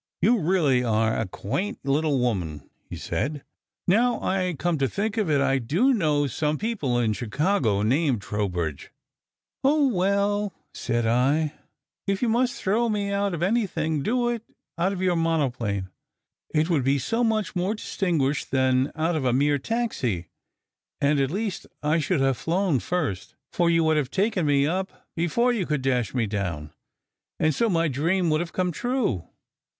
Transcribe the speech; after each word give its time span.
"You 0.23 0.39
really 0.39 0.83
are 0.83 1.15
a 1.15 1.27
quaint 1.27 1.77
little 1.83 2.17
woman," 2.17 2.67
he 2.89 2.95
said. 2.95 3.43
"Now 3.87 4.19
I 4.19 4.55
come 4.57 4.79
to 4.79 4.87
think 4.87 5.15
of 5.15 5.29
it, 5.29 5.39
I 5.41 5.59
do 5.59 5.93
know 5.93 6.25
some 6.25 6.57
people 6.57 6.97
in 6.97 7.13
Chicago 7.13 7.83
named 7.83 8.23
Trowbridge." 8.23 8.81
SECRET 8.81 9.71
HISTORY 9.71 9.73
21 9.75 9.75
"Oh, 9.75 9.95
well," 9.95 10.53
said 10.73 11.05
I, 11.05 11.53
"if 12.07 12.23
you 12.23 12.29
must 12.29 12.59
throw 12.59 12.89
me 12.89 13.11
out 13.11 13.35
of 13.35 13.43
any 13.43 13.67
thing, 13.67 14.01
do 14.01 14.27
it 14.29 14.41
out 14.75 14.91
of 14.91 15.03
your 15.03 15.15
monoplane. 15.15 15.91
It 16.51 16.67
would 16.67 16.83
be 16.83 16.97
so 16.97 17.23
much 17.23 17.55
more 17.55 17.75
distinguished 17.75 18.49
than 18.49 18.91
out 18.95 19.15
of 19.15 19.23
a 19.23 19.31
mere 19.33 19.59
taxi. 19.59 20.29
And 20.99 21.19
at 21.19 21.29
least, 21.29 21.67
I 21.83 21.99
should 21.99 22.21
have 22.21 22.37
flown 22.37 22.79
first! 22.79 23.35
For 23.51 23.69
you 23.69 23.83
would 23.83 23.97
have 23.97 24.09
to 24.09 24.21
take 24.29 24.43
me 24.43 24.65
up 24.65 25.05
before 25.15 25.53
you 25.53 25.67
could 25.67 25.83
dash 25.83 26.15
me 26.15 26.25
down. 26.25 26.73
And 27.39 27.53
so 27.53 27.69
my 27.69 27.87
dream 27.87 28.31
would 28.31 28.41
have 28.41 28.51
come 28.51 28.71
true." 28.71 29.27